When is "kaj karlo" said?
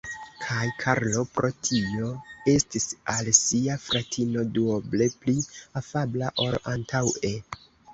0.43-1.25